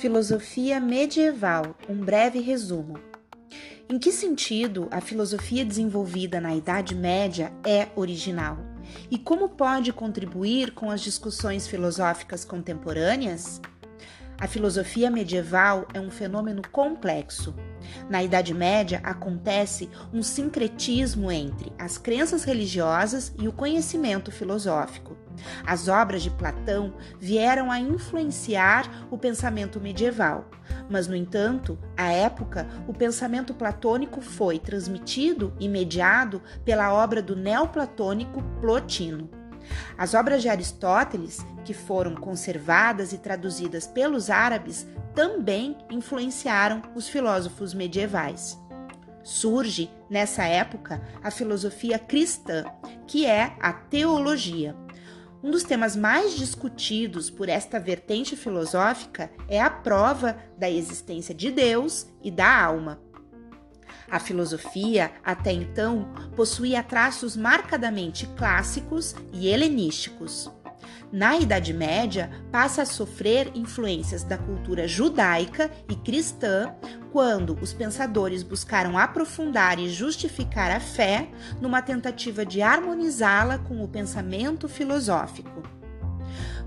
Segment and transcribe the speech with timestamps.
[0.00, 2.98] Filosofia medieval, um breve resumo.
[3.86, 8.56] Em que sentido a filosofia desenvolvida na Idade Média é original?
[9.10, 13.60] E como pode contribuir com as discussões filosóficas contemporâneas?
[14.38, 17.54] A filosofia medieval é um fenômeno complexo.
[18.08, 25.14] Na Idade Média acontece um sincretismo entre as crenças religiosas e o conhecimento filosófico.
[25.66, 30.48] As obras de Platão vieram a influenciar o pensamento medieval,
[30.88, 37.36] mas, no entanto, à época, o pensamento platônico foi transmitido e mediado pela obra do
[37.36, 39.28] neoplatônico Plotino.
[39.96, 47.74] As obras de Aristóteles, que foram conservadas e traduzidas pelos árabes, também influenciaram os filósofos
[47.74, 48.58] medievais.
[49.22, 52.64] Surge, nessa época, a filosofia cristã,
[53.06, 54.74] que é a teologia.
[55.42, 61.50] Um dos temas mais discutidos por esta vertente filosófica é a prova da existência de
[61.50, 63.00] Deus e da alma.
[64.10, 70.50] A filosofia, até então, possuía traços marcadamente clássicos e helenísticos.
[71.12, 76.74] Na Idade Média, passa a sofrer influências da cultura judaica e cristã
[77.12, 81.28] quando os pensadores buscaram aprofundar e justificar a fé
[81.60, 85.62] numa tentativa de harmonizá-la com o pensamento filosófico.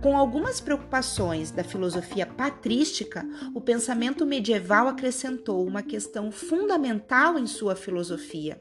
[0.00, 7.74] Com algumas preocupações da filosofia patrística, o pensamento medieval acrescentou uma questão fundamental em sua
[7.74, 8.60] filosofia: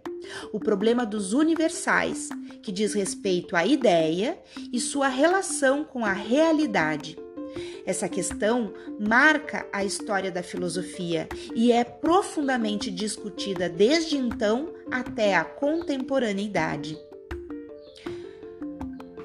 [0.52, 2.30] o problema dos universais,
[2.62, 4.38] que diz respeito à ideia
[4.72, 7.18] e sua relação com a realidade.
[7.86, 15.46] Essa questão marca a história da filosofia e é profundamente discutida desde então até a
[15.46, 16.98] contemporaneidade.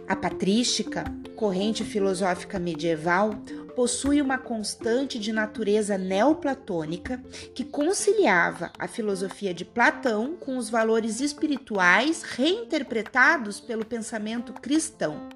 [0.08, 1.04] A patrística
[1.34, 3.34] corrente filosófica medieval
[3.74, 7.22] possui uma constante de natureza neoplatônica
[7.54, 15.28] que conciliava a filosofia de Platão com os valores espirituais reinterpretados pelo pensamento cristão.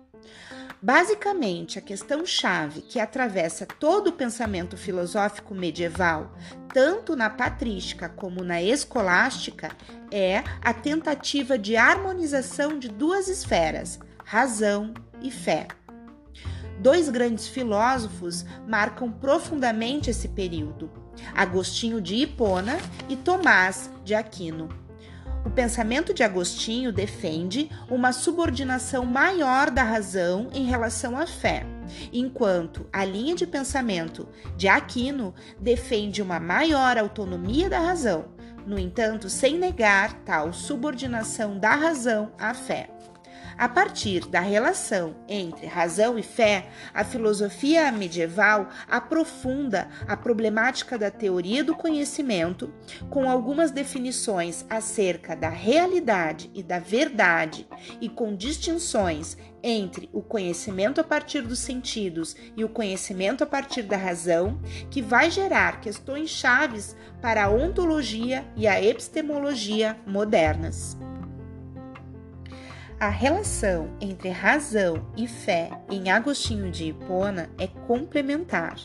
[0.81, 6.37] Basicamente, a questão-chave que atravessa todo o pensamento filosófico medieval,
[6.73, 9.71] tanto na patrística como na escolástica,
[10.13, 14.93] é a tentativa de harmonização de duas esferas, razão
[15.23, 15.67] e fé.
[16.79, 20.91] Dois grandes filósofos marcam profundamente esse período:
[21.35, 22.79] Agostinho de Hipona
[23.09, 24.69] e Tomás de Aquino.
[25.45, 31.65] O pensamento de Agostinho defende uma subordinação maior da razão em relação à fé,
[32.13, 38.25] enquanto a linha de pensamento de Aquino defende uma maior autonomia da razão,
[38.67, 42.91] no entanto, sem negar tal subordinação da razão à fé.
[43.59, 51.11] A partir da relação entre razão e fé, a filosofia medieval aprofunda a problemática da
[51.11, 52.71] teoria do conhecimento,
[53.09, 57.67] com algumas definições acerca da realidade e da verdade,
[57.99, 63.83] e com distinções entre o conhecimento a partir dos sentidos e o conhecimento a partir
[63.85, 70.97] da razão, que vai gerar questões chaves para a ontologia e a epistemologia modernas.
[72.99, 78.79] A relação entre razão e fé em Agostinho de Hipona é complementar.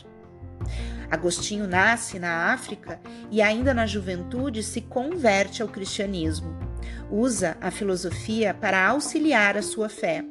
[1.10, 3.00] Agostinho nasce na África
[3.30, 6.54] e, ainda na juventude, se converte ao cristianismo.
[7.10, 10.22] Usa a filosofia para auxiliar a sua fé,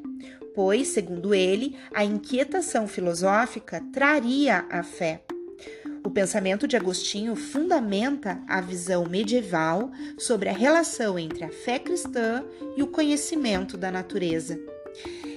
[0.53, 5.23] pois, segundo ele, a inquietação filosófica traria a fé.
[6.03, 12.43] O pensamento de Agostinho fundamenta a visão medieval sobre a relação entre a fé cristã
[12.75, 14.59] e o conhecimento da natureza.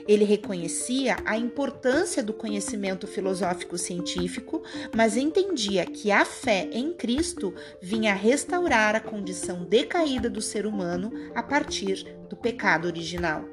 [0.06, 4.62] Ele reconhecia a importância do conhecimento filosófico científico,
[4.94, 11.10] mas entendia que a fé em Cristo vinha restaurar a condição decaída do ser humano
[11.34, 13.44] a partir do pecado original.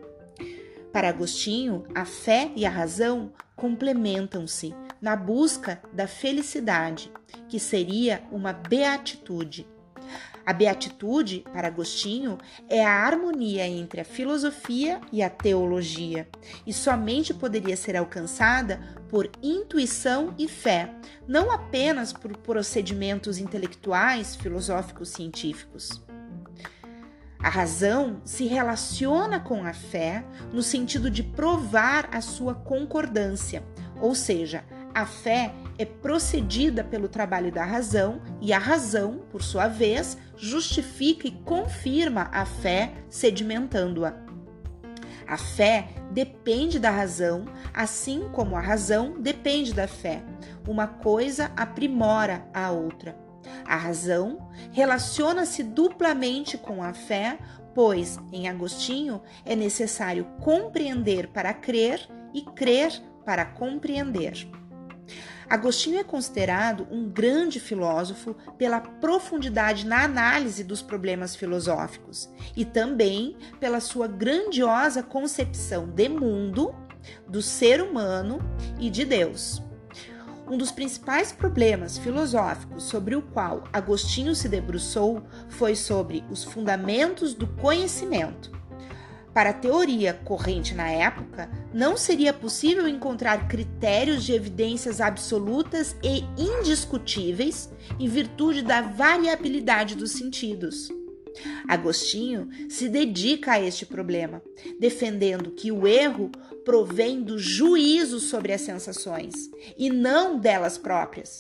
[0.92, 7.12] Para Agostinho, a fé e a razão complementam-se na busca da felicidade,
[7.50, 9.68] que seria uma beatitude.
[10.46, 12.38] A beatitude, para Agostinho,
[12.68, 16.28] é a harmonia entre a filosofia e a teologia,
[16.66, 20.94] e somente poderia ser alcançada por intuição e fé,
[21.28, 26.02] não apenas por procedimentos intelectuais, filosóficos, científicos.
[27.40, 33.64] A razão se relaciona com a fé no sentido de provar a sua concordância,
[34.00, 39.68] ou seja, a fé é procedida pelo trabalho da razão e a razão, por sua
[39.68, 44.14] vez, justifica e confirma a fé, sedimentando-a.
[45.28, 50.22] A fé depende da razão, assim como a razão depende da fé.
[50.68, 53.18] Uma coisa aprimora a outra.
[53.66, 57.40] A razão relaciona-se duplamente com a fé,
[57.74, 62.92] pois, em Agostinho, é necessário compreender para crer e crer
[63.26, 64.48] para compreender.
[65.50, 73.36] Agostinho é considerado um grande filósofo pela profundidade na análise dos problemas filosóficos e também
[73.60, 76.74] pela sua grandiosa concepção de mundo,
[77.28, 78.40] do ser humano
[78.80, 79.62] e de Deus.
[80.48, 87.34] Um dos principais problemas filosóficos sobre o qual Agostinho se debruçou foi sobre os fundamentos
[87.34, 88.61] do conhecimento.
[89.34, 96.26] Para a teoria corrente na época, não seria possível encontrar critérios de evidências absolutas e
[96.38, 100.90] indiscutíveis em virtude da variabilidade dos sentidos.
[101.66, 104.42] Agostinho se dedica a este problema,
[104.80, 106.30] defendendo que o erro
[106.66, 109.34] provém do juízo sobre as sensações
[109.78, 111.40] e não delas próprias.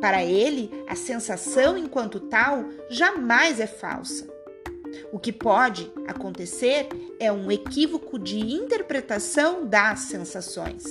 [0.00, 4.31] Para ele, a sensação, enquanto tal, jamais é falsa.
[5.12, 10.84] O que pode acontecer é um equívoco de interpretação das sensações.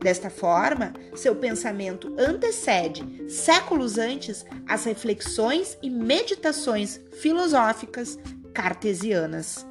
[0.00, 8.18] Desta forma, seu pensamento antecede, séculos antes, as reflexões e meditações filosóficas
[8.52, 9.66] cartesianas.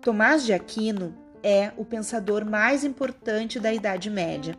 [0.00, 4.56] Tomás de Aquino é o pensador mais importante da Idade Média.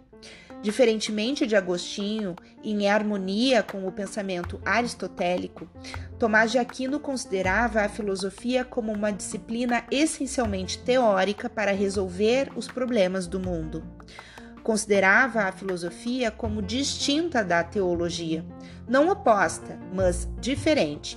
[0.65, 5.69] Diferentemente de Agostinho, em harmonia com o pensamento aristotélico,
[6.17, 13.27] Tomás de Aquino considerava a filosofia como uma disciplina essencialmente teórica para resolver os problemas
[13.27, 13.83] do mundo.
[14.63, 18.43] Considerava a filosofia como distinta da teologia,
[18.87, 21.15] não oposta, mas diferente.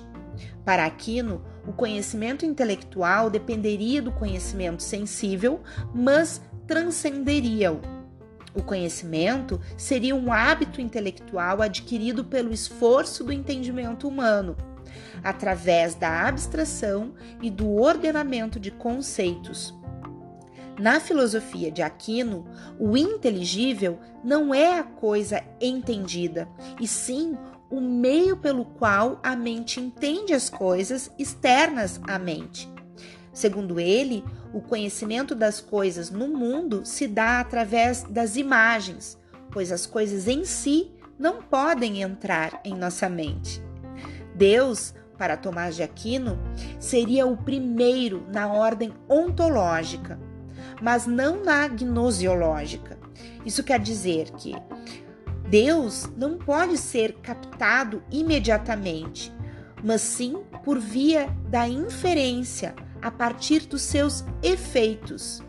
[0.62, 5.62] Para Aquino, o conhecimento intelectual dependeria do conhecimento sensível,
[5.94, 7.97] mas transcenderia-o
[8.58, 14.56] o conhecimento seria um hábito intelectual adquirido pelo esforço do entendimento humano,
[15.22, 19.75] através da abstração e do ordenamento de conceitos.
[20.78, 22.46] Na filosofia de Aquino,
[22.78, 26.49] o inteligível não é a coisa entendida,
[26.81, 27.37] e sim
[27.69, 32.70] o meio pelo qual a mente entende as coisas externas à mente.
[33.38, 39.17] Segundo ele, o conhecimento das coisas no mundo se dá através das imagens,
[39.52, 43.62] pois as coisas em si não podem entrar em nossa mente.
[44.35, 46.37] Deus, para Tomás de Aquino,
[46.81, 50.19] seria o primeiro na ordem ontológica,
[50.82, 52.99] mas não na gnosiológica.
[53.46, 54.52] Isso quer dizer que
[55.49, 59.32] Deus não pode ser captado imediatamente,
[59.81, 65.42] mas sim por via da inferência a partir dos seus efeitos.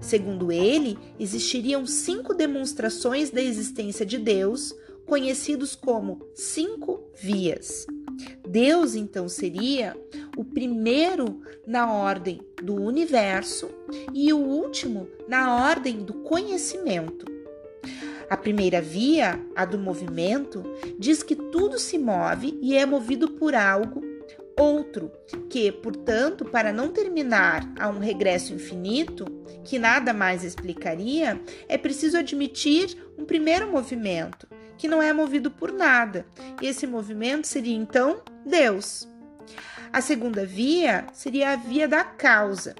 [0.00, 4.74] Segundo ele, existiriam cinco demonstrações da existência de Deus,
[5.06, 7.86] conhecidos como cinco vias.
[8.46, 9.96] Deus, então, seria
[10.36, 13.70] o primeiro na ordem do universo
[14.12, 17.24] e o último na ordem do conhecimento.
[18.28, 20.62] A primeira via, a do movimento,
[20.98, 24.03] diz que tudo se move e é movido por algo
[24.58, 25.10] outro,
[25.48, 29.24] que, portanto, para não terminar a um regresso infinito,
[29.64, 35.72] que nada mais explicaria, é preciso admitir um primeiro movimento, que não é movido por
[35.72, 36.26] nada.
[36.60, 39.08] E esse movimento seria então Deus.
[39.92, 42.74] A segunda via seria a via da causa,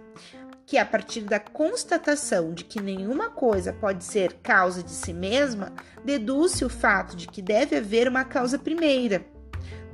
[0.67, 5.73] que a partir da constatação de que nenhuma coisa pode ser causa de si mesma,
[6.05, 9.25] deduz-se o fato de que deve haver uma causa primeira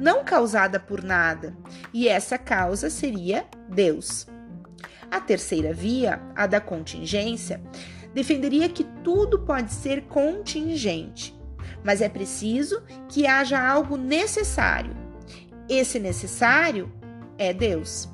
[0.00, 1.54] não causada por nada,
[1.92, 4.26] e essa causa seria Deus.
[5.11, 7.61] A terceira via, a da contingência,
[8.14, 11.38] defenderia que tudo pode ser contingente,
[11.85, 14.97] mas é preciso que haja algo necessário.
[15.69, 16.90] Esse necessário
[17.37, 18.09] é Deus.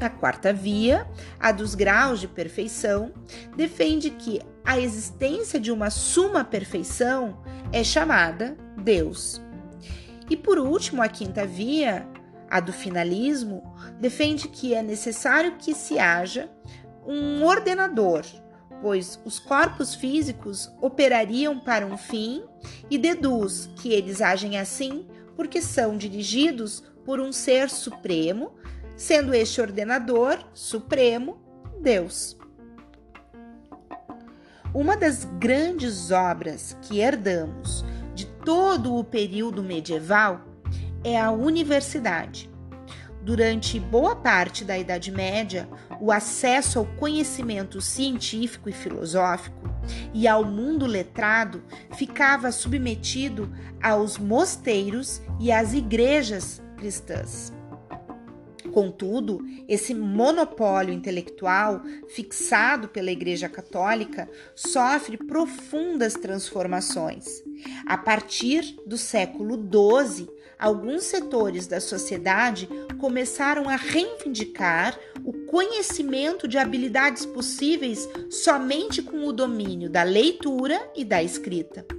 [0.00, 1.08] A quarta via,
[1.38, 3.12] a dos graus de perfeição,
[3.56, 7.40] defende que a existência de uma suma perfeição
[7.72, 9.45] é chamada Deus.
[10.28, 12.06] E por último, a quinta via,
[12.50, 16.50] a do finalismo, defende que é necessário que se haja
[17.06, 18.24] um ordenador,
[18.80, 22.44] pois os corpos físicos operariam para um fim
[22.90, 25.06] e deduz que eles agem assim
[25.36, 28.54] porque são dirigidos por um ser supremo,
[28.96, 31.38] sendo este ordenador supremo
[31.80, 32.36] Deus.
[34.74, 37.84] Uma das grandes obras que herdamos
[38.46, 40.40] todo o período medieval
[41.02, 42.48] é a universidade.
[43.22, 45.68] durante boa parte da Idade Média,
[46.00, 49.68] o acesso ao conhecimento científico e filosófico
[50.14, 51.60] e ao mundo letrado
[51.96, 57.52] ficava submetido aos mosteiros e às igrejas cristãs.
[58.76, 67.42] Contudo, esse monopólio intelectual fixado pela Igreja Católica sofre profundas transformações.
[67.86, 70.28] A partir do século XII,
[70.58, 72.68] alguns setores da sociedade
[73.00, 81.02] começaram a reivindicar o conhecimento de habilidades possíveis somente com o domínio da leitura e
[81.02, 81.95] da escrita.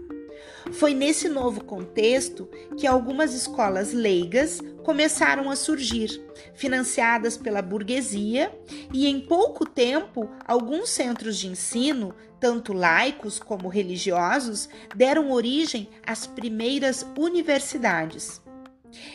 [0.74, 6.21] Foi nesse novo contexto que algumas escolas leigas começaram a surgir,
[6.53, 8.51] financiadas pela burguesia,
[8.93, 16.27] e em pouco tempo, alguns centros de ensino, tanto laicos como religiosos, deram origem às
[16.27, 18.41] primeiras universidades.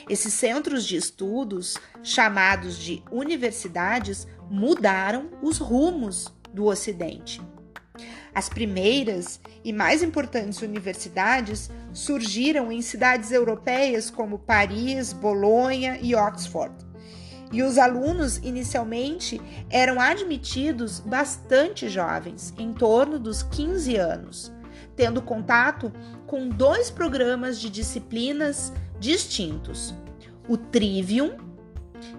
[0.08, 7.40] Esses centros de estudos, chamados de universidades, mudaram os rumos do Ocidente.
[8.34, 16.74] As primeiras e mais importantes universidades surgiram em cidades europeias como Paris, Bolonha e Oxford.
[17.52, 24.50] E os alunos inicialmente eram admitidos bastante jovens, em torno dos 15 anos,
[24.96, 25.92] tendo contato
[26.26, 29.94] com dois programas de disciplinas distintos:
[30.48, 31.51] o Trivium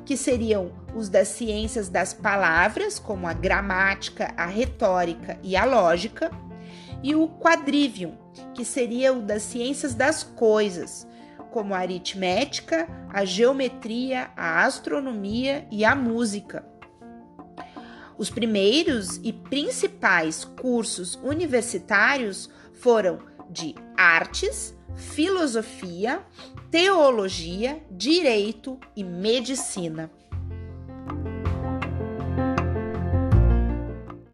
[0.06, 6.32] que seriam os das ciências das palavras, como a gramática, a retórica e a lógica,
[7.02, 8.18] e o quadrivium,
[8.54, 11.08] que seria o das ciências das coisas,
[11.52, 16.66] como a aritmética, a geometria, a astronomia e a música.
[18.18, 26.26] Os primeiros e principais cursos universitários foram de artes, filosofia,
[26.70, 30.10] teologia, direito e medicina.